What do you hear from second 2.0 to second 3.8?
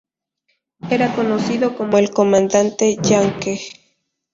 ¨"Comandante Yankee"¨.